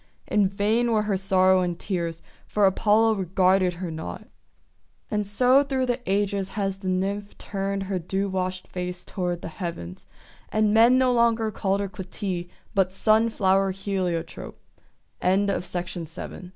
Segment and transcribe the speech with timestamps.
[0.25, 4.27] In vain were her sorrow and tears, for Apollo regarded her not.
[5.11, 9.47] And so through the ages has the Nymph turned her dew washed face toward the
[9.61, 10.07] heavens;
[10.49, 14.23] and men no longer call her Clytie, but Sun flower He